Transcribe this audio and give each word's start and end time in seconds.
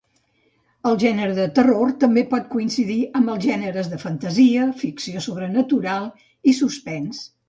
El 0.91 0.95
gènere 1.01 1.33
de 1.39 1.43
terror 1.57 1.91
també 2.03 2.23
pot 2.31 2.47
coincidir 2.53 2.97
amb 3.19 3.31
els 3.33 3.43
gèneres 3.49 3.89
de 3.91 3.99
fantasia, 4.05 4.63
ficció 4.79 5.21
sobrenatural 5.27 6.09
i 6.53 6.55
suspens. 6.61 7.21